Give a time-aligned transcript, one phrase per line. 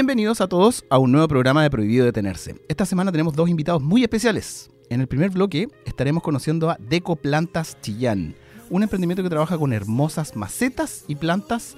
[0.00, 2.54] Bienvenidos a todos a un nuevo programa de Prohibido Detenerse.
[2.68, 4.70] Esta semana tenemos dos invitados muy especiales.
[4.90, 8.36] En el primer bloque estaremos conociendo a Deco Plantas Chillán,
[8.70, 11.74] un emprendimiento que trabaja con hermosas macetas y plantas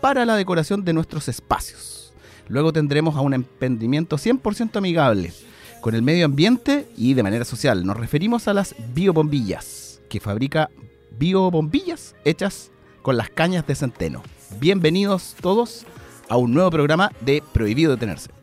[0.00, 2.14] para la decoración de nuestros espacios.
[2.48, 5.34] Luego tendremos a un emprendimiento 100% amigable
[5.82, 7.84] con el medio ambiente y de manera social.
[7.84, 10.70] Nos referimos a las biobombillas, que fabrica
[11.18, 12.70] biobombillas hechas
[13.02, 14.22] con las cañas de centeno.
[14.58, 15.84] Bienvenidos todos
[16.28, 18.37] a un nuevo programa de Prohibido Detenerse.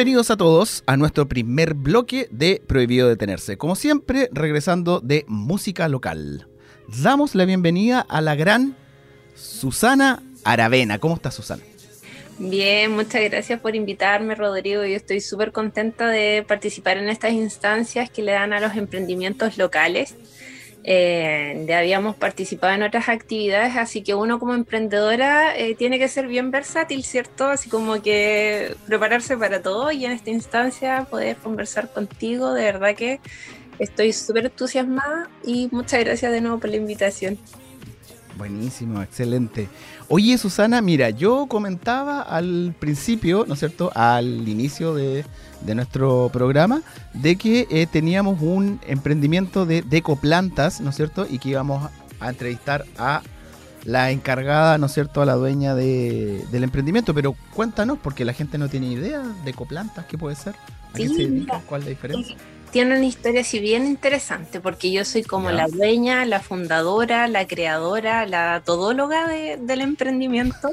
[0.00, 3.58] Bienvenidos a todos a nuestro primer bloque de Prohibido Detenerse.
[3.58, 6.48] Como siempre, regresando de música local.
[7.02, 8.78] Damos la bienvenida a la gran
[9.34, 10.98] Susana Aravena.
[11.00, 11.62] ¿Cómo está Susana?
[12.38, 14.86] Bien, muchas gracias por invitarme, Rodrigo.
[14.86, 19.58] Yo estoy súper contenta de participar en estas instancias que le dan a los emprendimientos
[19.58, 20.14] locales.
[20.92, 26.26] Eh, habíamos participado en otras actividades, así que uno como emprendedora eh, tiene que ser
[26.26, 27.46] bien versátil, ¿cierto?
[27.46, 32.96] Así como que prepararse para todo y en esta instancia poder conversar contigo, de verdad
[32.96, 33.20] que
[33.78, 37.38] estoy súper entusiasmada y muchas gracias de nuevo por la invitación.
[38.40, 39.68] Buenísimo, excelente.
[40.08, 45.26] Oye, Susana, mira, yo comentaba al principio, ¿no es cierto?, al inicio de,
[45.60, 46.80] de nuestro programa,
[47.12, 52.30] de que eh, teníamos un emprendimiento de decoplantas, ¿no es cierto?, y que íbamos a
[52.30, 53.20] entrevistar a
[53.84, 57.12] la encargada, ¿no es cierto?, a la dueña de- del emprendimiento.
[57.12, 60.54] Pero cuéntanos, porque la gente no tiene idea de ecoplantas, ¿qué puede ser?
[60.54, 61.60] ¿A qué se dedica?
[61.66, 62.36] ¿Cuál es la diferencia?
[62.72, 67.46] Tiene una historia así bien interesante porque yo soy como la dueña, la fundadora, la
[67.46, 70.70] creadora, la todóloga de- del emprendimiento.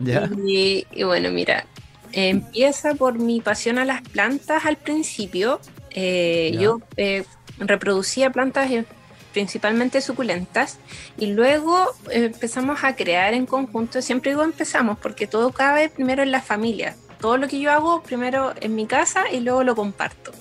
[0.44, 1.64] Y, y bueno, mira,
[2.10, 5.60] empieza por mi pasión a las plantas al principio.
[5.90, 6.60] Eh, Ya.
[6.60, 7.24] yo eh,
[7.58, 8.84] reproducía plantas eh,
[9.32, 10.78] principalmente suculentas
[11.16, 14.02] y luego empezamos a crear en conjunto.
[14.02, 16.96] Siempre digo empezamos porque todo cabe primero en la familia.
[17.20, 20.32] Todo lo que yo hago primero en mi casa y luego lo comparto.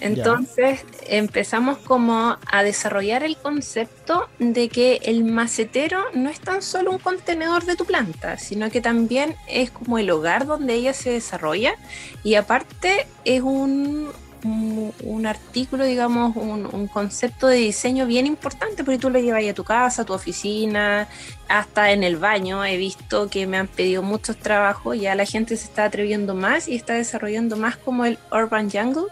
[0.00, 6.90] Entonces empezamos como a desarrollar el concepto de que el macetero no es tan solo
[6.90, 11.10] un contenedor de tu planta, sino que también es como el hogar donde ella se
[11.10, 11.74] desarrolla.
[12.22, 14.10] Y aparte es un,
[14.44, 19.54] un, artículo, digamos, un, un concepto de diseño bien importante porque tú lo llevas a
[19.54, 21.08] tu casa, a tu oficina,
[21.48, 22.64] hasta en el baño.
[22.64, 26.68] He visto que me han pedido muchos trabajos, ya la gente se está atreviendo más
[26.68, 29.06] y está desarrollando más como el urban jungle,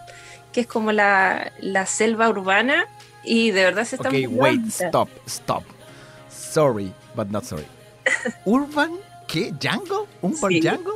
[0.54, 2.86] que es como la, la selva urbana
[3.24, 5.64] y de verdad se está Ok, wait, stop, stop.
[6.30, 7.66] Sorry, but not sorry.
[8.44, 8.92] ¿Urban?
[9.26, 9.52] ¿Qué?
[10.22, 10.60] ¿Urban Sí.
[10.62, 10.92] jungle?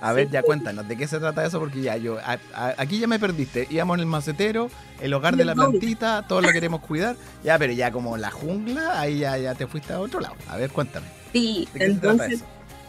[0.00, 0.14] A Sí.
[0.16, 1.58] ver, ya cuéntanos, ¿de qué se trata eso?
[1.58, 3.66] Porque ya yo, a- a- aquí ya me perdiste.
[3.70, 4.70] Íbamos en el macetero,
[5.00, 7.16] el hogar de la plantita, todos la queremos cuidar.
[7.42, 10.36] Ya, pero ya como la jungla, ahí ya, ya te fuiste a otro lado.
[10.48, 11.06] A ver, cuéntame.
[11.32, 12.44] Sí, ¿De qué se trata eso?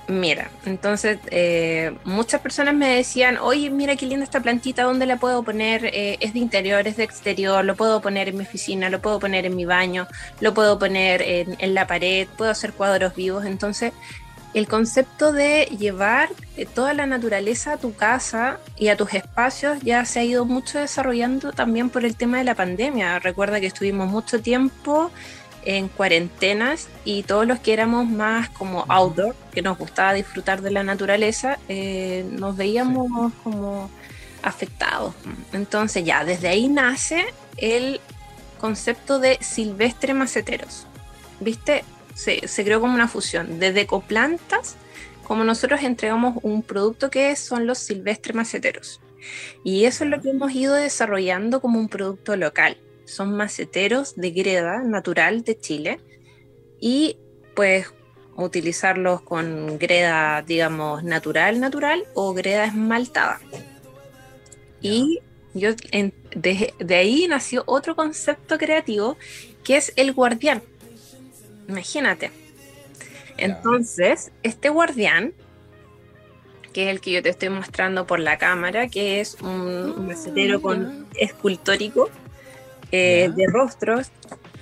[0.10, 5.18] Mira, entonces eh, muchas personas me decían, oye, mira qué linda esta plantita, ¿dónde la
[5.18, 5.86] puedo poner?
[5.86, 9.20] Eh, es de interior, es de exterior, lo puedo poner en mi oficina, lo puedo
[9.20, 10.08] poner en mi baño,
[10.40, 13.46] lo puedo poner en, en la pared, puedo hacer cuadros vivos.
[13.46, 13.94] Entonces,
[14.56, 19.80] el concepto de llevar eh, toda la naturaleza a tu casa y a tus espacios
[19.82, 23.20] ya se ha ido mucho desarrollando también por el tema de la pandemia.
[23.20, 25.12] Recuerda que estuvimos mucho tiempo
[25.66, 30.72] en cuarentenas y todos los que éramos más como outdoor, que nos gustaba disfrutar de
[30.72, 33.90] la naturaleza, eh, nos veíamos como
[34.42, 35.14] afectados.
[35.54, 37.26] Entonces ya, desde ahí nace
[37.58, 38.00] el
[38.60, 40.88] concepto de silvestre maceteros.
[41.40, 41.84] ¿Viste?
[42.16, 44.76] Se, se creó como una fusión de decoplantas,
[45.24, 49.00] como nosotros entregamos un producto que son los silvestres maceteros.
[49.64, 52.78] Y eso es lo que hemos ido desarrollando como un producto local
[53.10, 56.00] son maceteros de greda natural de Chile
[56.80, 57.18] y
[57.56, 57.88] pues
[58.36, 63.42] utilizarlos con greda, digamos, natural, natural o greda esmaltada.
[64.82, 65.20] Y
[65.54, 69.18] yo en- de, de ahí nació otro concepto creativo
[69.64, 70.62] que es el guardián.
[71.68, 72.32] Imagínate.
[73.38, 75.34] Entonces, este guardián,
[76.74, 79.50] que es el que yo te estoy mostrando por la cámara, que es un,
[79.98, 82.10] un macetero con escultórico,
[82.92, 84.12] eh, de rostros,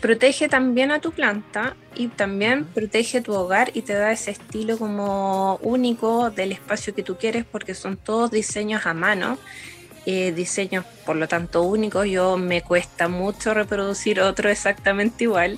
[0.01, 4.77] protege también a tu planta y también protege tu hogar y te da ese estilo
[4.77, 9.37] como único del espacio que tú quieres porque son todos diseños a mano,
[10.05, 12.07] eh, diseños por lo tanto únicos.
[12.07, 15.57] Yo me cuesta mucho reproducir otro exactamente igual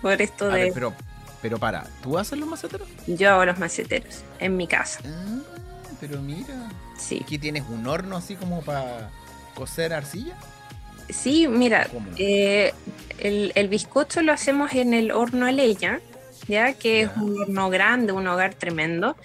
[0.00, 0.94] por esto A de ver, pero,
[1.42, 2.86] pero para, ¿tú haces los maceteros?
[3.06, 5.00] yo hago los maceteros en mi casa.
[5.04, 5.38] Ah,
[6.00, 6.70] pero mira.
[6.98, 9.10] Sí, ¿Aquí tienes un horno así como para
[9.54, 10.36] cocer arcilla?
[11.12, 11.88] Sí, mira.
[12.16, 12.72] Eh,
[13.18, 16.00] el, el bizcocho lo hacemos en el horno a leña,
[16.48, 19.16] ya que es un horno grande, un hogar tremendo.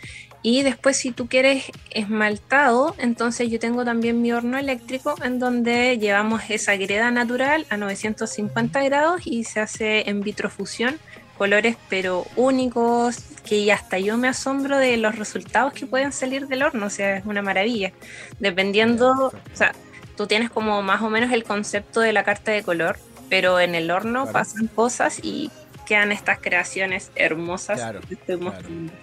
[0.47, 5.97] Y después si tú quieres esmaltado, entonces yo tengo también mi horno eléctrico en donde
[5.97, 10.99] llevamos esa greda natural a 950 grados y se hace en vitrofusión,
[11.35, 16.61] colores pero únicos, que hasta yo me asombro de los resultados que pueden salir del
[16.61, 17.91] horno, o sea, es una maravilla.
[18.39, 19.73] Dependiendo, o sea,
[20.15, 22.97] tú tienes como más o menos el concepto de la carta de color,
[23.29, 24.33] pero en el horno Claro.
[24.33, 25.51] pasan cosas y
[25.85, 28.51] quedan estas creaciones hermosas Claro, que estoy claro.
[28.51, 28.94] mostrando.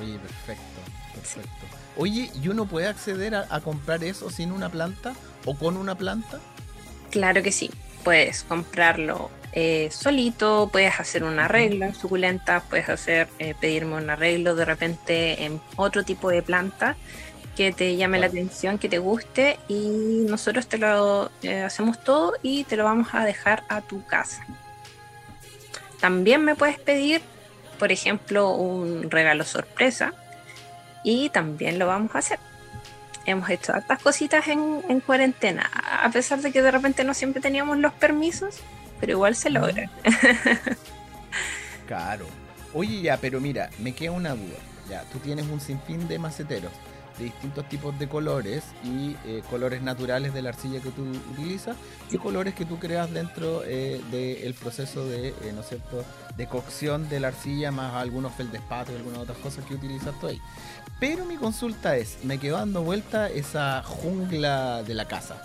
[0.00, 0.80] Oye, perfecto,
[1.14, 1.66] perfecto.
[1.96, 5.14] Oye, ¿y uno puede acceder a, a comprar eso sin una planta
[5.46, 6.38] o con una planta?
[7.10, 7.70] Claro que sí,
[8.04, 14.10] puedes comprarlo eh, solito, puedes hacer un arreglo en suculenta, puedes hacer, eh, pedirme un
[14.10, 16.94] arreglo de repente en otro tipo de planta
[17.56, 22.34] que te llame la atención, que te guste y nosotros te lo eh, hacemos todo
[22.42, 24.46] y te lo vamos a dejar a tu casa.
[26.00, 27.22] También me puedes pedir,
[27.78, 30.12] por ejemplo, un regalo sorpresa
[31.02, 32.38] y también lo vamos a hacer.
[33.24, 35.68] Hemos hecho hartas cositas en, en cuarentena,
[36.02, 38.60] a pesar de que de repente no siempre teníamos los permisos,
[39.00, 39.90] pero igual se logra.
[41.86, 42.26] Claro.
[42.74, 44.58] Oye, ya, pero mira, me queda una duda.
[44.90, 46.72] Ya, tú tienes un sinfín de maceteros
[47.18, 51.76] de distintos tipos de colores y eh, colores naturales de la arcilla que tú utilizas
[52.10, 56.04] y colores que tú creas dentro eh, del proceso de, eh, ¿no es cierto?,
[56.36, 60.26] de cocción de la arcilla más algunos feldespato y algunas otras cosas que utilizas tú
[60.26, 60.40] ahí.
[61.00, 65.40] Pero mi consulta es, me quedó dando vuelta esa jungla de la casa.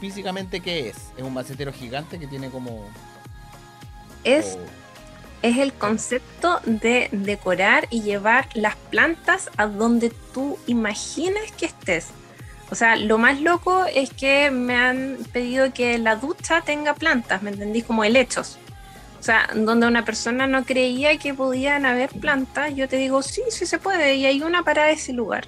[0.00, 0.96] Físicamente, ¿qué es?
[1.16, 2.88] ¿Es un macetero gigante que tiene como...
[4.24, 4.79] Es, o-
[5.42, 12.08] es el concepto de decorar y llevar las plantas a donde tú imagines que estés.
[12.70, 17.42] O sea, lo más loco es que me han pedido que la ducha tenga plantas,
[17.42, 17.84] ¿me entendís?
[17.84, 18.58] Como helechos.
[19.18, 23.42] O sea, donde una persona no creía que podían haber plantas, yo te digo, sí,
[23.50, 25.46] sí se puede, y hay una para ese lugar.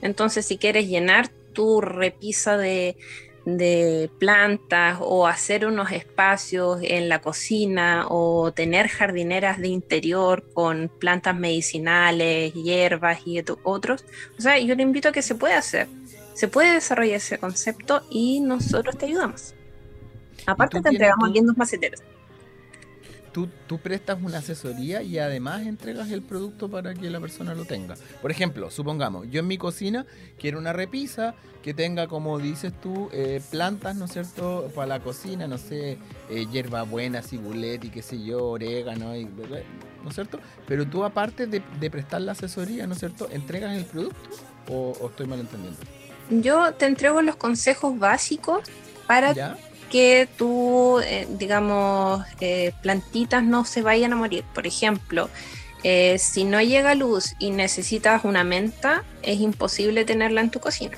[0.00, 2.96] Entonces, si quieres llenar tu repisa de,
[3.44, 10.88] de plantas o hacer unos espacios en la cocina o tener jardineras de interior con
[10.88, 14.04] plantas medicinales, hierbas y otros.
[14.38, 15.88] O sea, yo te invito a que se puede hacer.
[16.34, 19.54] Se puede desarrollar ese concepto y nosotros te ayudamos.
[20.46, 22.02] Aparte te entregamos lindos maceteros.
[23.32, 27.64] Tú, tú prestas una asesoría y además entregas el producto para que la persona lo
[27.64, 27.94] tenga.
[28.20, 30.04] Por ejemplo, supongamos, yo en mi cocina
[30.38, 35.00] quiero una repisa que tenga, como dices tú, eh, plantas, ¿no es cierto?, para la
[35.00, 35.96] cocina, no sé,
[36.28, 40.38] eh, hierbabuena, cibulet y qué sé yo, orégano, y, ¿no es cierto?
[40.66, 44.28] Pero tú aparte de, de prestar la asesoría, ¿no es cierto?, ¿entregas el producto
[44.68, 45.78] o, o estoy mal entendiendo?
[46.30, 48.68] Yo te entrego los consejos básicos
[49.06, 49.56] para ¿Ya?
[49.92, 54.42] Que tu, eh, digamos, eh, plantitas no se vayan a morir.
[54.54, 55.28] Por ejemplo,
[55.84, 60.96] eh, si no llega luz y necesitas una menta, es imposible tenerla en tu cocina.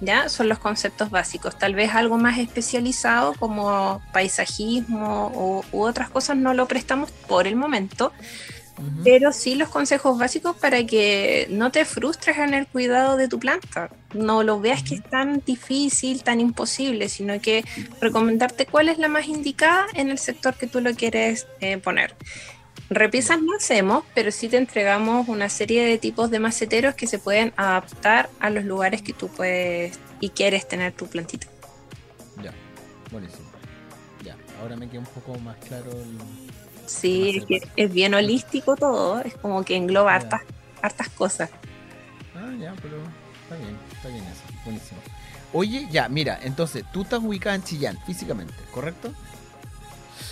[0.00, 0.28] ¿Ya?
[0.28, 1.56] Son los conceptos básicos.
[1.56, 7.46] Tal vez algo más especializado como paisajismo o, u otras cosas no lo prestamos por
[7.46, 8.12] el momento,
[9.04, 13.38] pero sí los consejos básicos para que no te frustres en el cuidado de tu
[13.38, 13.90] planta.
[14.14, 17.64] No lo veas que es tan difícil, tan imposible, sino que
[18.00, 22.14] recomendarte cuál es la más indicada en el sector que tú lo quieres eh, poner.
[22.90, 27.18] Repisas no hacemos, pero sí te entregamos una serie de tipos de maceteros que se
[27.18, 31.46] pueden adaptar a los lugares que tú puedes y quieres tener tu plantita.
[32.42, 32.52] Ya,
[33.10, 33.46] buenísimo.
[34.22, 36.18] Ya, ahora me queda un poco más claro el...
[36.86, 40.16] Sí, es, que es bien holístico todo, es como que engloba Ya.
[40.16, 40.40] hartas,
[40.82, 41.50] hartas cosas.
[42.34, 42.98] Ah, ya, pero
[43.44, 45.00] está bien, está bien eso, buenísimo.
[45.52, 49.12] Oye, ya, mira, entonces tú estás ubicada en Chillán, físicamente, ¿correcto?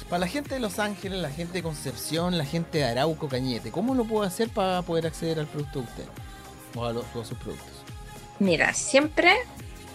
[0.08, 3.70] Para la gente de Los Ángeles, la gente de Concepción, la gente de Arauco, Cañete,
[3.70, 6.04] ¿cómo lo puedo hacer para poder acceder al producto de usted?
[6.74, 7.68] O a, los- sus productos.
[8.38, 9.34] Mira, siempre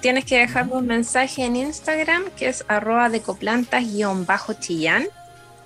[0.01, 5.08] tienes que dejarme un mensaje en Instagram que es arroba decoplantas-chillán.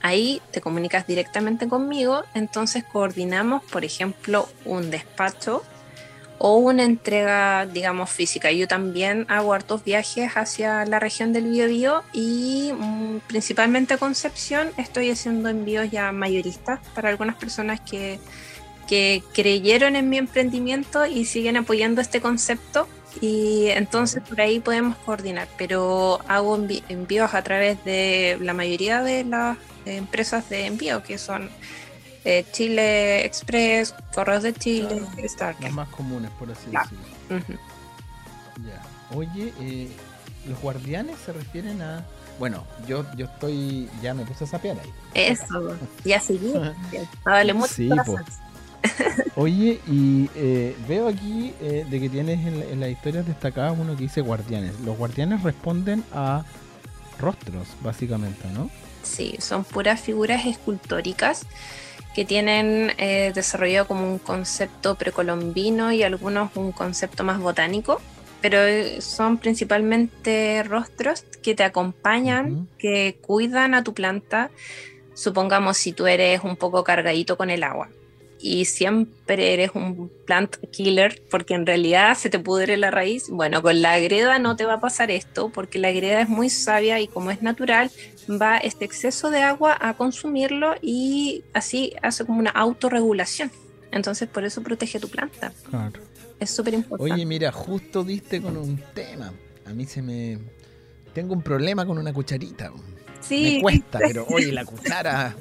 [0.01, 5.61] Ahí te comunicas directamente conmigo, entonces coordinamos, por ejemplo, un despacho
[6.39, 8.51] o una entrega, digamos, física.
[8.51, 14.71] Yo también hago hartos viajes hacia la región del Biobío y mm, principalmente a Concepción
[14.77, 18.19] estoy haciendo envíos ya mayoristas para algunas personas que,
[18.87, 22.87] que creyeron en mi emprendimiento y siguen apoyando este concepto.
[23.21, 26.55] Y entonces por ahí podemos coordinar, pero hago
[26.87, 31.49] envíos a través de la mayoría de las empresas de envío, que son
[32.25, 35.25] eh, Chile Express, Correos de Chile, Claro.
[35.27, 35.57] Stark.
[35.61, 37.57] Los más comunes, por así decirlo.
[38.65, 38.81] Ya.
[39.15, 39.89] Oye, eh,
[40.47, 42.05] los guardianes se refieren a...
[42.37, 43.89] Bueno, yo, yo estoy...
[44.01, 44.91] Ya me puse a sapear ahí.
[45.13, 46.53] Eso, ya seguí.
[47.25, 47.89] Dale mucho Sí.
[49.35, 53.95] Oye, y eh, veo aquí eh, de que tienes en, en las historias destacadas uno
[53.95, 54.79] que dice guardianes.
[54.81, 56.43] Los guardianes responden a
[57.19, 58.69] rostros, básicamente, ¿no?
[59.03, 61.45] Sí, son puras figuras escultóricas
[62.13, 68.01] que tienen eh, desarrollado como un concepto precolombino y algunos un concepto más botánico,
[68.41, 74.49] pero eh, son principalmente rostros que te acompañan, que cuidan a tu planta.
[75.13, 77.89] Supongamos si tú eres un poco cargadito con el agua
[78.41, 83.29] y siempre eres un plant killer porque en realidad se te pudre la raíz.
[83.29, 86.49] Bueno, con la greda no te va a pasar esto porque la greda es muy
[86.49, 87.91] sabia y como es natural,
[88.29, 93.51] va este exceso de agua a consumirlo y así hace como una autorregulación.
[93.91, 95.51] Entonces por eso protege tu planta.
[95.69, 95.99] Claro.
[96.39, 97.13] Es súper importante.
[97.13, 99.33] Oye, mira, justo diste con un tema.
[99.65, 100.39] A mí se me...
[101.13, 102.71] Tengo un problema con una cucharita.
[103.19, 105.35] sí, Me cuesta, pero oye, la cuchara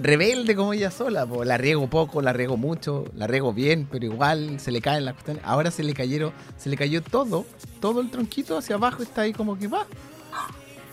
[0.00, 1.44] rebelde como ella sola, po.
[1.44, 5.14] la riego poco, la riego mucho, la riego bien, pero igual se le caen las
[5.14, 5.42] cuestiones.
[5.44, 7.46] Ahora se le cayeron, se le cayó todo,
[7.80, 9.86] todo el tronquito hacia abajo está ahí como que va.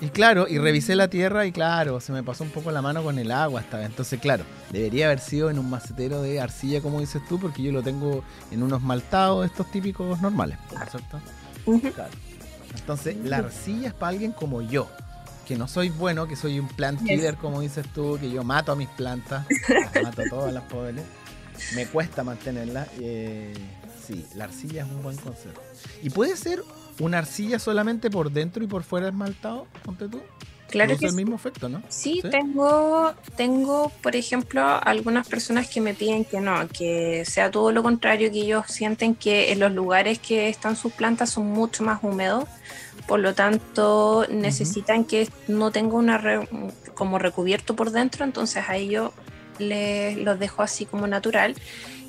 [0.02, 3.02] Y claro, y revisé la tierra y claro, se me pasó un poco la mano
[3.02, 3.86] con el agua vez.
[3.86, 7.72] Entonces, claro, debería haber sido en un macetero de arcilla, como dices tú, porque yo
[7.72, 11.22] lo tengo en unos maltados, estos típicos normales, ¿no es cierto?
[11.94, 12.12] Claro.
[12.78, 14.88] Entonces, la arcilla es para alguien como yo,
[15.46, 17.10] que no soy bueno, que soy un plant Yes.
[17.10, 20.64] killer, como dices tú, que yo mato a mis plantas, las mato a todas las
[20.64, 21.04] pobres.
[21.76, 22.88] Me cuesta mantenerlas.
[23.00, 23.54] eh,
[24.06, 25.62] sí, la arcilla es un buen concepto.
[26.04, 26.64] ¿Y puede ser
[27.00, 29.68] una arcilla solamente por dentro y por fuera esmaltado?
[29.84, 30.22] Ponte tú.
[30.68, 31.18] Claro Produce que el sí.
[31.18, 31.84] mismo efecto, ¿no?
[31.90, 32.30] Sí, ¿Sí?
[32.30, 37.84] tengo, tengo, por ejemplo, algunas personas que me piden que no, que sea todo lo
[37.84, 42.00] contrario, que ellos sienten que en los lugares que están sus plantas son mucho más
[42.02, 42.46] húmedos,
[43.08, 46.48] por lo tanto necesitan que no tenga una re-
[46.96, 49.12] como recubierto por dentro, entonces a ellos
[49.60, 51.56] le- los dejo así como natural.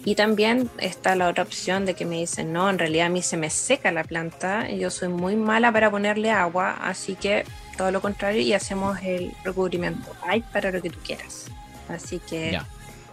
[0.04, 3.22] Y también está la otra opción de que me dicen, no, en realidad a mí
[3.22, 7.44] se me seca la planta, yo soy muy mala para ponerle agua, así que
[7.76, 10.08] todo lo contrario y hacemos el recubrimiento.
[10.22, 11.46] Hay para lo que tú quieras.
[11.88, 12.52] Así que.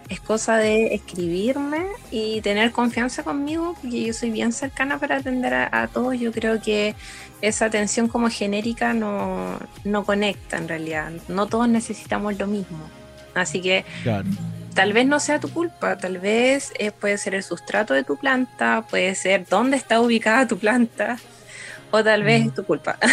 [0.10, 5.54] Es cosa de escribirme y tener confianza conmigo, porque yo soy bien cercana para atender
[5.54, 6.20] a, a todos.
[6.20, 6.96] Yo creo que
[7.42, 11.12] esa atención como genérica no, no conecta en realidad.
[11.28, 12.80] No todos necesitamos lo mismo.
[13.34, 14.28] Así que Claro.
[14.76, 18.16] tal vez no sea tu culpa, tal vez eh, puede ser el sustrato de tu
[18.18, 21.18] planta, puede ser dónde está ubicada tu planta,
[21.96, 22.98] o tal vez es tu culpa.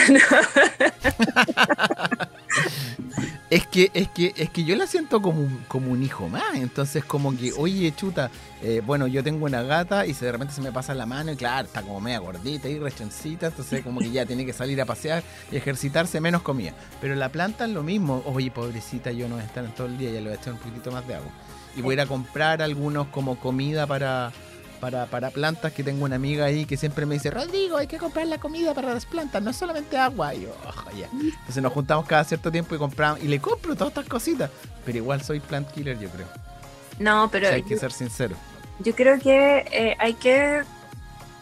[3.51, 6.55] Es que, es que, es que yo la siento como un, como un hijo más.
[6.55, 8.31] Entonces, como que, oye, chuta,
[8.63, 11.33] eh, bueno, yo tengo una gata y se, de repente se me pasa la mano
[11.33, 14.81] y claro, está como media gordita y rechoncita, entonces como que ya tiene que salir
[14.81, 16.75] a pasear y ejercitarse menos comida.
[17.01, 18.23] Pero la planta es lo mismo.
[18.25, 20.37] Oye, pobrecita, yo no voy a estar en todo el día, ya le voy a
[20.37, 21.31] echar un poquito más de agua.
[21.77, 24.31] Y voy a ir a comprar algunos como comida para,
[24.81, 27.99] para, para plantas, que tengo una amiga ahí que siempre me dice, Rodrigo, hay que
[27.99, 30.35] comprar la comida para las plantas, no solamente agua.
[30.35, 31.09] Y yo, "Ojo, ya.
[31.13, 34.51] Entonces nos juntamos cada cierto tiempo y compramos, y le compro todas estas cositas.
[34.85, 36.27] Pero igual soy plant killer, yo creo.
[36.99, 38.37] no, O pero sea, hay que yo- ser sincero.
[38.81, 40.63] Yo creo que eh, hay que.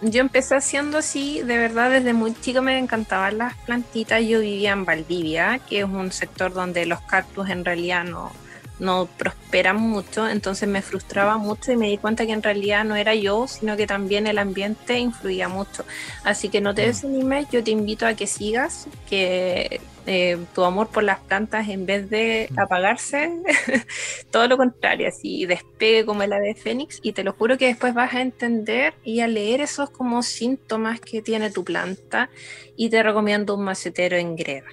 [0.00, 4.22] Yo empecé haciendo así, de verdad, desde muy chica me encantaban las plantitas.
[4.24, 8.30] Yo vivía en Valdivia, que es un sector donde los cactus en realidad no,
[8.78, 12.94] no prosperan mucho, entonces me frustraba mucho y me di cuenta que en realidad no
[12.96, 15.84] era yo, sino que también el ambiente influía mucho.
[16.24, 16.86] Así que no te Mm.
[16.86, 19.80] desanimes, yo te invito a que sigas, que
[20.10, 22.58] eh, tu amor por las plantas en vez de Mm.
[22.60, 23.30] apagarse,
[24.30, 27.92] todo lo contrario, así despegue como el ave fénix y te lo juro que después
[27.94, 32.30] vas a entender y a leer esos como síntomas que tiene tu planta
[32.76, 34.64] y te recomiendo un macetero en greda.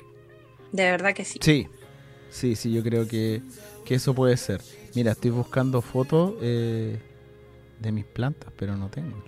[0.72, 1.40] De verdad que sí.
[1.42, 1.68] Sí,
[2.32, 3.42] sí, sí, yo creo que,
[3.86, 4.62] que eso puede ser.
[4.96, 6.98] Mira, estoy buscando fotos eh,
[7.80, 9.24] de mis plantas, pero no tengo.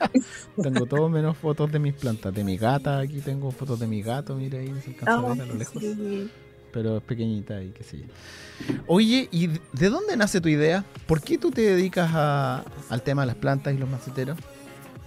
[0.62, 2.32] tengo todo menos fotos de mis plantas.
[2.34, 5.40] De mi gata, aquí tengo fotos de mi gato, mira ahí, se alcanza a ver
[5.42, 5.82] a lo lejos.
[5.82, 6.30] sí.
[6.72, 8.04] pero es pequeñita y qué sé yo.
[8.86, 10.84] Oye, ¿y de dónde nace tu idea?
[11.06, 14.38] ¿Por qué tú te dedicas a- al tema de las plantas y los maceteros?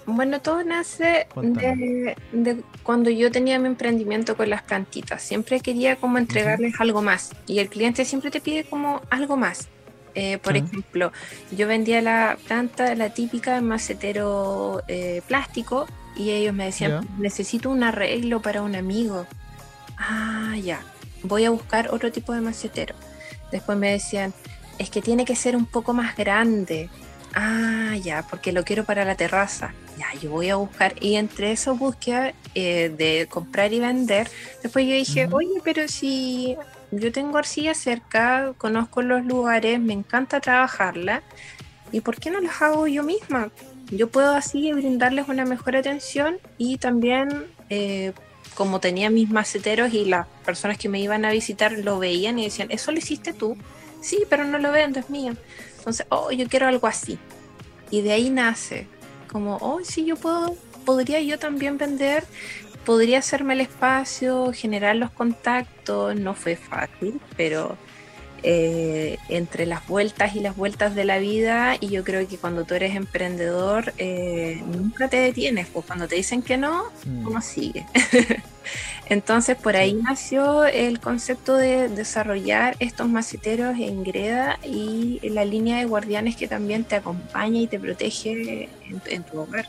[0.07, 5.21] Bueno, todo nace de, de cuando yo tenía mi emprendimiento con las plantitas.
[5.23, 9.67] Siempre quería como entregarles algo más y el cliente siempre te pide como algo más.
[10.15, 11.11] Eh, por ejemplo,
[11.51, 17.83] yo vendía la planta, la típica macetero eh, plástico y ellos me decían, necesito un
[17.83, 19.27] arreglo para un amigo.
[19.97, 20.79] Ah, ya,
[21.23, 22.95] voy a buscar otro tipo de macetero.
[23.51, 24.33] Después me decían,
[24.77, 26.89] es que tiene que ser un poco más grande.
[27.37, 29.73] Ah, ya, porque lo quiero para la terraza.
[29.97, 30.95] Ya, yo voy a buscar.
[31.01, 34.29] Y entre esas búsquedas eh, de comprar y vender,
[34.63, 36.55] después yo dije, oye, pero si
[36.91, 41.23] yo tengo arcilla cerca, conozco los lugares, me encanta trabajarla,
[41.91, 43.51] ¿y por qué no las hago yo misma?
[43.91, 48.13] Yo puedo así brindarles una mejor atención y también, eh,
[48.55, 52.45] como tenía mis maceteros y las personas que me iban a visitar lo veían y
[52.45, 53.57] decían, ¿eso lo hiciste tú?
[54.01, 55.33] Sí, pero no lo vendo, es mío.
[55.85, 57.19] Entonces, oh, yo quiero algo así.
[57.91, 58.87] Y de ahí nace,
[59.31, 62.23] como, oh, sí, yo puedo, podría yo también vender,
[62.85, 67.77] podría hacerme el espacio, generar los contactos, no fue fácil, pero
[68.41, 72.63] eh, entre las vueltas y las vueltas de la vida, y yo creo que cuando
[72.63, 77.27] tú eres emprendedor, eh, nunca te detienes, pues cuando te dicen que no, Mm.
[77.27, 77.85] uno sigue.
[79.07, 85.77] Entonces por ahí nació el concepto de desarrollar estos maceteros en greda y la línea
[85.77, 89.67] de guardianes que también te acompaña y te protege en, en tu hogar.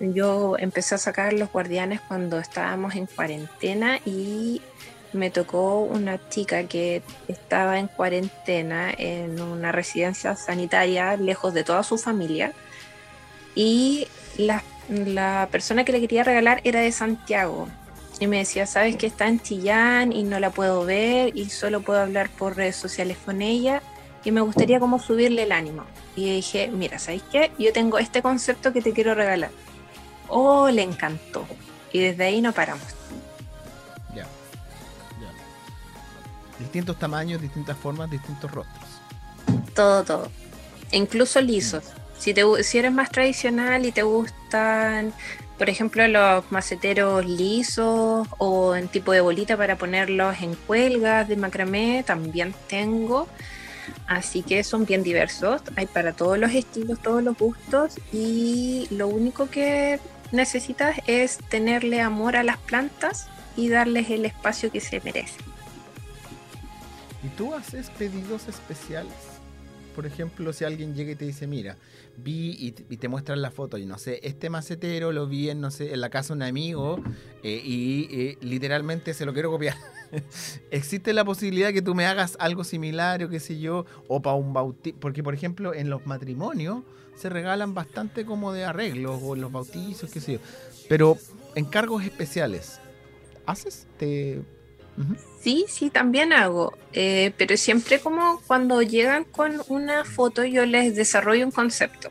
[0.00, 4.62] Yo empecé a sacar los guardianes cuando estábamos en cuarentena y
[5.12, 11.82] me tocó una chica que estaba en cuarentena en una residencia sanitaria lejos de toda
[11.82, 12.52] su familia
[13.54, 17.68] y la, la persona que le quería regalar era de Santiago
[18.18, 21.82] y me decía, sabes que está en Chillán y no la puedo ver y solo
[21.82, 23.82] puedo hablar por redes sociales con ella
[24.24, 25.84] y me gustaría como subirle el ánimo.
[26.16, 27.52] Y dije, mira, ¿sabes qué?
[27.58, 29.50] Yo tengo este concepto que te quiero regalar.
[30.28, 31.46] Oh, le encantó.
[31.92, 32.82] Y desde ahí no paramos.
[34.14, 34.24] Ya.
[34.24, 34.28] ya.
[36.58, 38.84] Distintos tamaños, distintas formas, distintos rostros.
[39.74, 40.30] Todo, todo.
[40.90, 41.84] E incluso lisos.
[42.18, 45.12] Si, te, si eres más tradicional y te gustan,
[45.58, 51.36] por ejemplo, los maceteros lisos o en tipo de bolita para ponerlos en cuelgas de
[51.36, 53.26] macramé, también tengo.
[54.06, 55.62] Así que son bien diversos.
[55.76, 57.98] Hay para todos los estilos, todos los gustos.
[58.12, 59.98] Y lo único que
[60.32, 65.44] necesitas es tenerle amor a las plantas y darles el espacio que se merecen.
[67.22, 69.35] ¿Y tú haces pedidos especiales?
[69.96, 71.78] Por ejemplo, si alguien llega y te dice, mira,
[72.18, 75.70] vi y, te- muestran la foto, y no sé, este macetero lo vi en, no
[75.70, 77.00] sé, en la casa de un amigo
[77.42, 79.74] eh, y eh, literalmente se lo quiero copiar.
[80.70, 83.86] ¿Existe la posibilidad que tú me hagas algo similar o qué sé yo?
[84.06, 86.84] O para un bautizo, porque por ejemplo en los matrimonios
[87.16, 90.38] se regalan bastante como de arreglos o los bautizos, qué sé yo.
[90.90, 91.16] Pero
[91.54, 92.80] encargos especiales,
[93.46, 93.86] ¿haces?
[93.98, 94.42] Te...
[95.40, 100.96] Sí, sí, también hago, eh, pero siempre como cuando llegan con una foto yo les
[100.96, 102.10] desarrollo un concepto.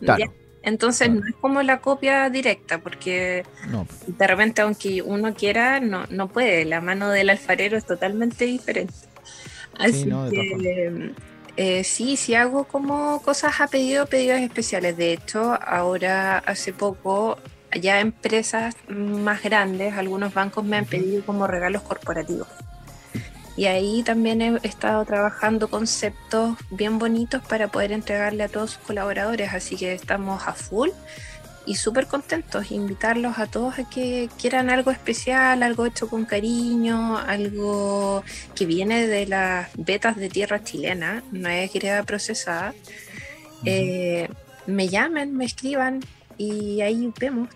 [0.00, 0.24] Claro.
[0.24, 0.30] ¿ya?
[0.62, 1.20] Entonces Claro.
[1.22, 6.28] no es como la copia directa, porque No, de repente aunque uno quiera, no, no
[6.28, 8.94] puede, la mano del alfarero es totalmente diferente.
[9.78, 11.12] Así no, todas que
[11.56, 14.96] eh, sí, sí hago como cosas a pedido, pedidos especiales.
[14.96, 17.38] De hecho, ahora hace poco
[17.78, 22.48] ya empresas más grandes, algunos bancos me han pedido como regalos corporativos.
[23.56, 28.82] Y ahí también he estado trabajando conceptos bien bonitos para poder entregarle a todos sus
[28.82, 29.52] colaboradores.
[29.52, 30.88] Así que estamos a full
[31.66, 32.70] y súper contentos.
[32.70, 39.06] Invitarlos a todos a que quieran algo especial, algo hecho con cariño, algo que viene
[39.06, 42.72] de las vetas de tierra chilena, no es greda procesada.
[43.64, 44.28] Eh,
[44.66, 46.00] me llamen, me escriban
[46.38, 47.48] y ahí vemos.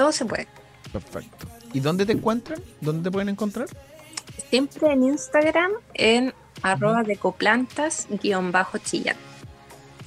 [0.00, 0.48] Todo se puede.
[0.90, 1.46] perfecto.
[1.74, 2.58] ¿Y dónde te encuentran?
[2.80, 3.68] ¿Dónde te pueden encontrar?
[4.48, 6.32] Siempre en Instagram en
[6.62, 9.18] arroba decoplantas guion bajo chillán.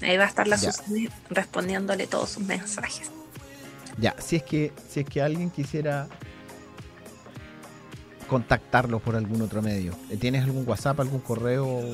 [0.01, 0.71] Ahí va a estar la Ya.
[0.71, 3.11] Susana respondiéndole todos sus mensajes.
[3.99, 6.07] Ya, si es que, si es que alguien quisiera
[8.27, 11.93] contactarlos por algún otro medio, ¿eh, ¿tienes algún WhatsApp, algún correo o,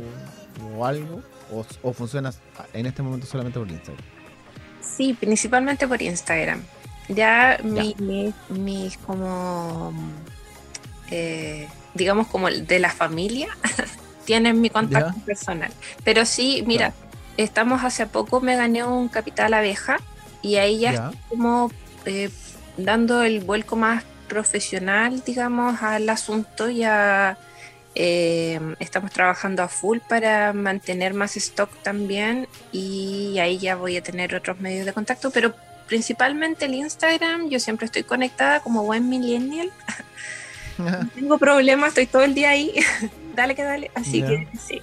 [0.78, 1.22] o algo?
[1.52, 2.40] O, o funcionas
[2.72, 4.06] en este momento solamente por Instagram?
[4.82, 6.64] Sí, principalmente por Instagram.
[7.10, 9.91] Ya, mi- mi- mis como,
[11.12, 13.48] eh, digamos como el de la familia,
[14.26, 15.26] tienen mi contacto Ya.
[15.26, 15.72] personal.
[16.04, 16.93] Pero sí, mira,
[17.38, 19.98] estamos hace poco, me gané un capital abeja
[20.41, 21.12] y ahí ya Ya.
[21.30, 21.72] como
[22.06, 22.30] eh,
[22.78, 26.69] dando el vuelco más profesional, digamos, al asunto.
[26.69, 27.38] Ya
[27.95, 34.04] eh, estamos trabajando a full para mantener más stock también y ahí ya voy a
[34.04, 35.56] tener otros medios de contacto, pero
[35.89, 39.71] principalmente el Instagram, yo siempre estoy conectada como buen millennial.
[40.78, 42.73] No tengo problemas, estoy todo el día ahí.
[43.36, 43.91] dale que dale.
[43.95, 44.82] Así que sí.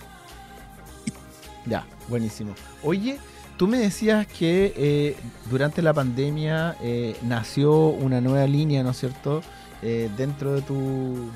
[1.64, 2.55] Ya, buenísimo.
[2.83, 3.19] Oye,
[3.57, 5.16] tú me decías que eh,
[5.49, 9.42] durante la pandemia eh, nació una nueva línea, ¿no es cierto?,
[9.83, 11.31] Eh, dentro de tu,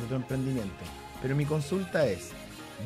[0.00, 0.82] de tu emprendimiento.
[1.20, 2.30] Pero mi consulta es,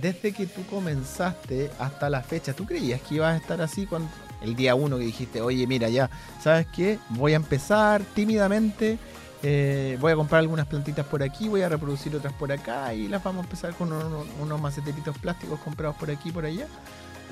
[0.02, 4.10] desde que tú comenzaste hasta la fecha, ¿tú creías que ibas a estar así cuando
[4.40, 6.98] el día uno que dijiste, oye, mira, ya, ¿sabes qué?
[7.10, 8.98] Voy a empezar tímidamente,
[9.42, 13.08] eh, voy a comprar algunas plantitas por aquí, voy a reproducir otras por acá y
[13.08, 16.66] las vamos a empezar con unos, unos maceteritos plásticos comprados por aquí y por allá?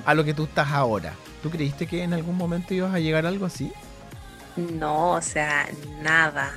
[0.05, 1.14] A lo que tú estás ahora.
[1.42, 3.73] ¿Tú creíste que en algún momento ibas a llegar a algo así?
[4.57, 5.68] No, o sea,
[6.03, 6.53] nada,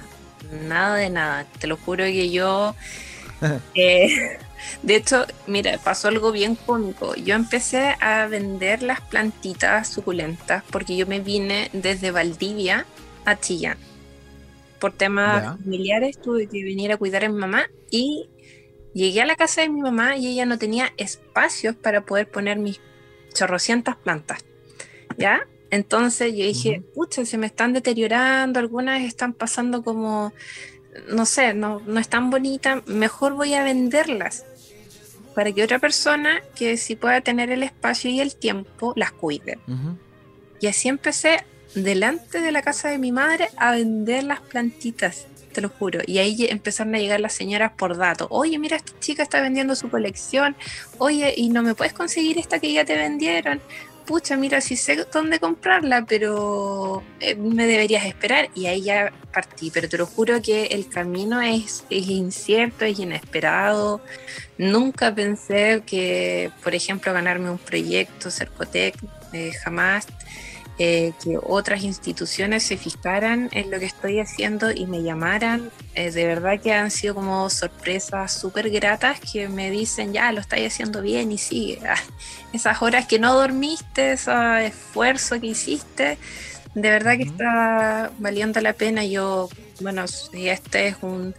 [0.67, 1.45] nada de nada.
[1.59, 2.75] Te lo juro que yo,
[3.75, 4.37] eh,
[4.83, 7.15] de hecho, mira, pasó algo bien cómico.
[7.15, 12.85] Yo empecé a vender las plantitas suculentas porque yo me vine desde Valdivia
[13.25, 13.77] a Chillán.
[14.79, 18.29] Por temas familiares tuve que venir a cuidar a mi mamá y
[18.93, 22.57] llegué a la casa de mi mamá y ella no tenía espacios para poder poner
[22.57, 22.79] mis
[23.33, 24.43] chorrocientas plantas.
[25.17, 25.47] ¿Ya?
[25.69, 30.33] Entonces yo dije, pucha, se me están deteriorando, algunas están pasando como,
[31.07, 34.45] no sé, no, no están bonitas, mejor voy a venderlas
[35.35, 39.59] para que otra persona que sí pueda tener el espacio y el tiempo las cuide.
[40.59, 41.43] Y así empecé
[41.75, 45.99] delante de la casa de mi madre a vender las plantitas, te lo juro.
[46.05, 48.27] Y ahí empezaron a llegar las señoras por datos.
[48.29, 50.55] Oye, mira, esta chica está vendiendo su colección.
[50.97, 53.61] Oye, ¿y no me puedes conseguir esta que ya te vendieron?
[54.05, 58.49] Pucha, mira, sí sé dónde comprarla, pero eh, me deberías esperar.
[58.55, 59.71] Y ahí ya partí.
[59.71, 64.01] Pero te lo juro que el camino es, incierto, es inesperado.
[64.57, 68.95] Nunca pensé que, por ejemplo, ganarme un proyecto, Cercotec,
[69.33, 70.07] eh, jamás
[70.79, 75.69] eh, que otras instituciones se fijaran en lo que estoy haciendo y me llamaran.
[75.93, 80.39] Eh, de verdad que han sido como sorpresas súper gratas que me dicen, ya, lo
[80.39, 81.79] estáis haciendo bien y sigue.
[81.91, 81.97] Ah,
[82.53, 86.17] esas horas que no dormiste, ese esfuerzo que hiciste,
[86.73, 89.03] de verdad que está valiendo la pena.
[89.03, 89.49] Yo,
[89.81, 91.35] bueno, si este es un,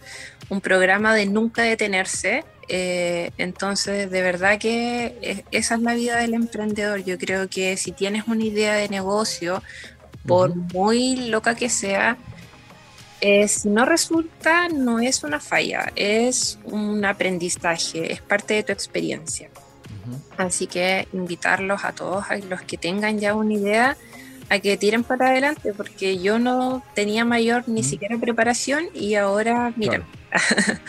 [0.49, 2.43] un programa de nunca detenerse.
[2.67, 7.03] Eh, entonces, de verdad que es- esa es la vida del emprendedor.
[7.03, 9.61] Yo creo que si tienes una idea de negocio,
[10.25, 10.59] por Ujú.
[10.73, 12.17] muy loca que sea,
[13.21, 18.71] eh, si no resulta, no es una falla, es un aprendizaje, es parte de tu
[18.73, 19.49] experiencia.
[20.07, 20.17] Ujú.
[20.37, 23.97] Así que invitarlos a todos, a los que tengan ya una idea,
[24.49, 27.85] a que tiren para adelante, porque yo no tenía mayor ni Mm.
[27.85, 30.05] siquiera preparación y ahora, mira,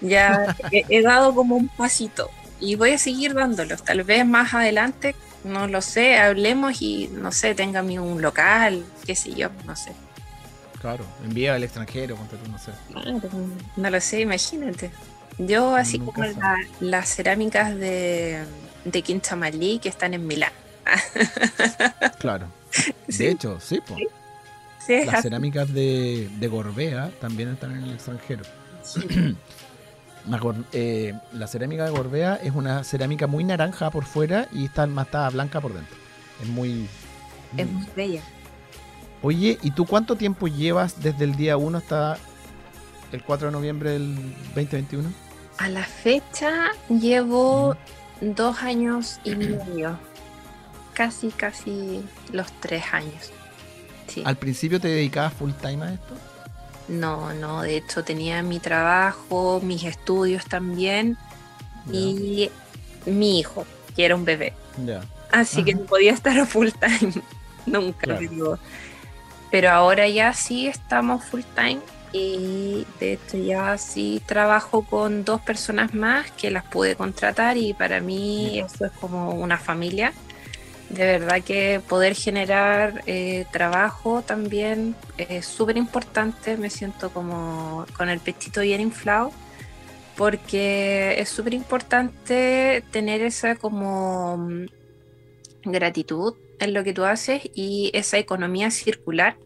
[0.00, 2.30] ya he, he dado como un pasito
[2.60, 3.82] y voy a seguir dándolos.
[3.82, 8.84] Tal vez más adelante, no lo sé, hablemos y no sé, tenga mi un local,
[9.06, 9.92] qué sé yo, no sé.
[10.80, 12.72] Claro, envía al extranjero, ponte tú, no sé.
[12.92, 13.20] Claro,
[13.76, 14.90] no lo sé, imagínate.
[15.38, 18.44] Yo así Nunca como la- las cerámicas de,
[18.84, 20.52] de Quinchamalí que están en Milán.
[22.18, 22.46] Claro.
[23.08, 23.24] Sí.
[23.24, 23.96] De hecho, sí, po.
[24.84, 25.22] Sí, Las así.
[25.24, 28.42] cerámicas de, de Gorbea también están en el extranjero.
[28.94, 29.36] Gor-
[30.72, 35.30] eh, la cerámica de Gorbea es una cerámica muy naranja por fuera y está matada
[35.30, 35.96] blanca por dentro.
[36.42, 36.88] Es muy...
[37.56, 38.22] es muy bella.
[39.22, 42.18] Oye, ¿y tú cuánto tiempo llevas desde el día 1 hasta
[43.12, 44.14] el 4 de noviembre del
[44.54, 45.10] 2021?
[45.58, 47.76] A la fecha llevo
[48.20, 49.98] dos años y medio.
[50.92, 53.32] Casi, casi los tres años.
[54.06, 54.22] Sí.
[54.24, 56.14] ¿Al principio te dedicabas full time a esto?
[56.88, 61.16] No, no, de hecho tenía mi trabajo, mis estudios también
[61.90, 62.50] y
[63.06, 63.66] mi hijo,
[63.96, 64.52] que era un bebé.
[65.32, 67.12] Así que no podía estar a full time.
[67.66, 68.58] Nunca, Claro.
[69.50, 71.80] Pero ahora ya sí estamos full time
[72.12, 77.72] y de hecho ya sí trabajo con dos personas más que las pude contratar y
[77.72, 80.12] para mí eso es como una familia.
[80.90, 86.56] De verdad que poder generar eh, trabajo también es súper importante.
[86.56, 89.32] Me siento como con el pechito bien inflado
[90.16, 94.66] porque es súper importante tener esa como mm,
[95.64, 99.36] gratitud en lo que tú haces y esa economía circular.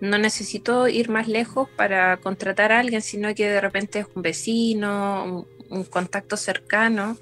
[0.00, 4.22] No necesito ir más lejos para contratar a alguien, sino que de repente es un
[4.22, 7.18] vecino, un, un contacto cercano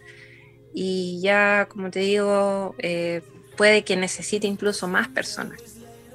[0.72, 3.22] y ya, como te digo, eh,
[3.56, 5.60] puede que necesite incluso más personas.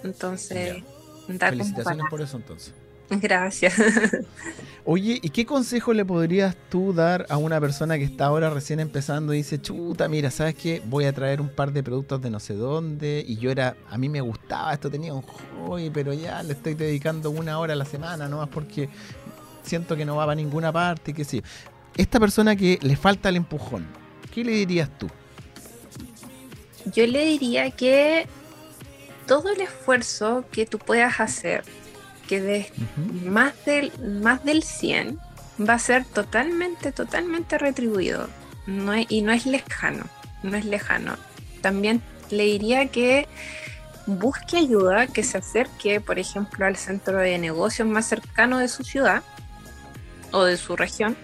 [0.03, 0.83] Entonces,
[1.27, 2.73] da como Felicitaciones por eso entonces.
[3.09, 3.73] Gracias.
[4.85, 8.79] Oye, ¿y qué consejo le podrías tú dar a una persona que está ahora recién
[8.79, 10.81] empezando y dice, chuta, mira, ¿sabes qué?
[10.85, 13.97] Voy a traer un par de productos de no sé dónde y yo era, a
[13.97, 17.75] mí me gustaba, esto tenía un hobby, pero ya le estoy dedicando una hora a
[17.75, 18.89] la semana, nomás porque
[19.63, 21.43] siento que no va para ninguna parte y que sí.
[21.97, 23.85] Esta persona que le falta el empujón,
[24.33, 25.07] ¿qué le dirías tú?
[26.93, 28.27] Yo le diría que
[29.27, 31.63] todo el esfuerzo que tú puedas hacer,
[32.27, 32.67] que des
[33.25, 35.19] más del, más del 100,
[35.67, 38.27] va a ser totalmente, totalmente retribuido.
[38.65, 40.05] No es- y no es lejano,
[40.43, 41.15] no es lejano.
[41.61, 43.27] También le diría que
[44.05, 48.83] busque ayuda, que se acerque, por ejemplo, al centro de negocios más cercano de su
[48.83, 49.21] ciudad
[50.31, 51.15] o de su región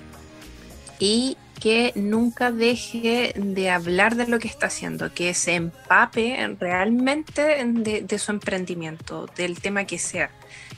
[1.00, 7.66] y que nunca deje de hablar de lo que está haciendo, que se empape realmente
[7.66, 10.30] de, de su emprendimiento, del tema que sea,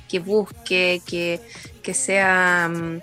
[0.08, 1.42] que busque, que,
[1.84, 3.02] que sea mm,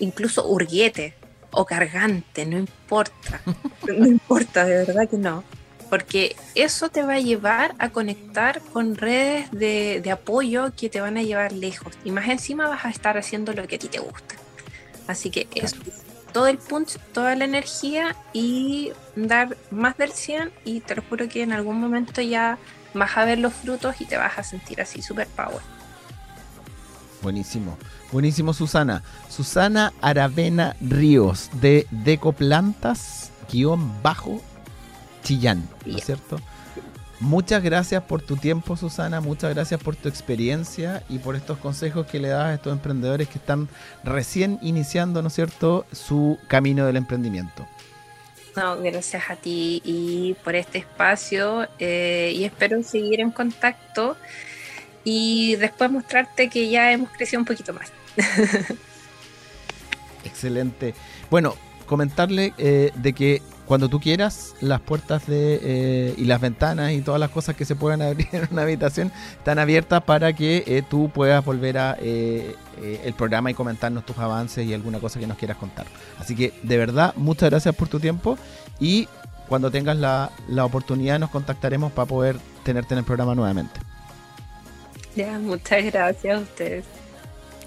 [0.00, 1.14] incluso hurguete
[1.52, 3.40] o cargante, no importa,
[3.88, 5.42] no importa, de verdad que no,
[5.88, 11.00] porque eso te va a llevar a conectar con redes de, de apoyo que te
[11.00, 13.88] van a llevar lejos y más encima vas a estar haciendo lo que a ti
[13.88, 14.34] te gusta.
[15.08, 15.76] Así que eso
[16.32, 21.28] todo el punch, toda la energía y dar más del 100 y te lo juro
[21.28, 22.58] que en algún momento ya
[22.94, 25.60] vas a ver los frutos y te vas a sentir así super power.
[27.22, 27.78] Buenísimo,
[28.10, 29.02] buenísimo Susana.
[29.28, 34.40] Susana Aravena Ríos de Decoplantas guion bajo
[35.22, 36.40] Chillán, ¿no es cierto?
[37.22, 42.04] Muchas gracias por tu tiempo Susana, muchas gracias por tu experiencia y por estos consejos
[42.08, 43.68] que le das a estos emprendedores que están
[44.02, 47.64] recién iniciando, ¿no es cierto?, su camino del emprendimiento.
[48.56, 54.16] No, gracias a ti y por este espacio eh, y espero seguir en contacto
[55.04, 57.92] y después mostrarte que ya hemos crecido un poquito más.
[60.24, 60.92] Excelente.
[61.30, 61.54] Bueno,
[61.86, 67.00] comentarle eh, de que cuando tú quieras, las puertas de, eh, y las ventanas y
[67.00, 70.82] todas las cosas que se puedan abrir en una habitación están abiertas para que eh,
[70.88, 75.20] tú puedas volver a eh, eh, el programa y comentarnos tus avances y alguna cosa
[75.20, 75.86] que nos quieras contar.
[76.18, 78.36] Así que de verdad, muchas gracias por tu tiempo
[78.80, 79.08] y
[79.48, 83.80] cuando tengas la, la oportunidad nos contactaremos para poder tenerte en el programa nuevamente.
[85.14, 87.01] Ya, muchas gracias a ustedes.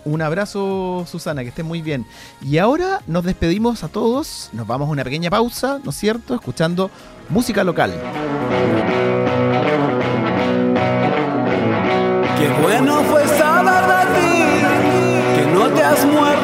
[0.06, 2.06] Un abrazo, Susana, que estés muy bien.
[2.40, 6.36] Y ahora nos despedimos a todos, nos vamos a una pequeña pausa, ¿no es cierto?
[6.36, 6.92] Escuchando
[7.30, 7.92] música local.
[12.38, 16.35] Qué bueno fue saber de ti, que no te has muerto.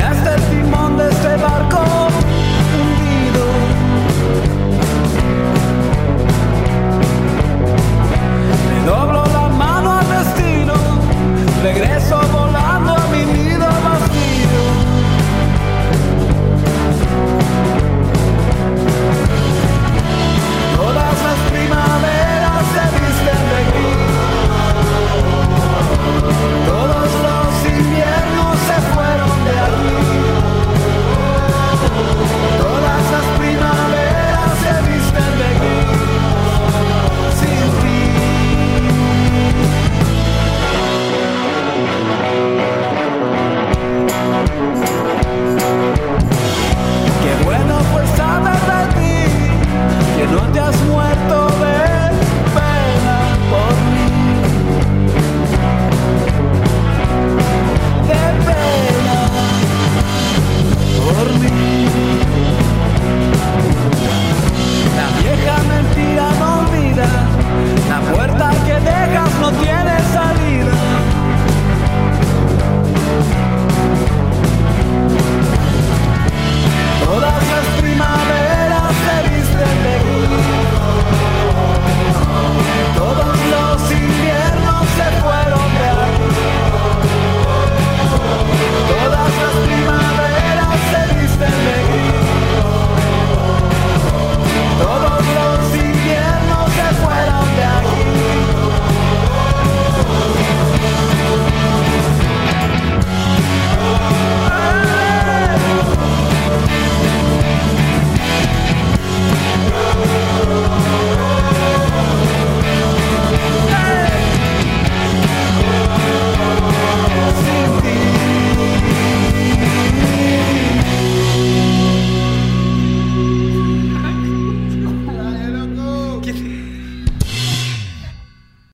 [0.00, 1.97] hasta el timón de este barco.